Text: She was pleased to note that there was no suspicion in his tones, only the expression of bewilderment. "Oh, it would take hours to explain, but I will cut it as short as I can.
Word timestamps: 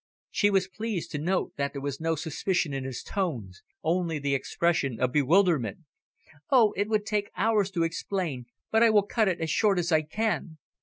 She 0.31 0.49
was 0.49 0.67
pleased 0.67 1.11
to 1.11 1.19
note 1.19 1.53
that 1.57 1.73
there 1.73 1.81
was 1.83 2.01
no 2.01 2.15
suspicion 2.15 2.73
in 2.73 2.85
his 2.85 3.03
tones, 3.03 3.61
only 3.83 4.17
the 4.17 4.33
expression 4.33 4.99
of 4.99 5.11
bewilderment. 5.11 5.81
"Oh, 6.49 6.71
it 6.75 6.89
would 6.89 7.05
take 7.05 7.29
hours 7.37 7.69
to 7.69 7.83
explain, 7.83 8.47
but 8.71 8.81
I 8.81 8.89
will 8.89 9.03
cut 9.05 9.27
it 9.27 9.39
as 9.39 9.51
short 9.51 9.77
as 9.77 9.91
I 9.91 10.01
can. 10.01 10.57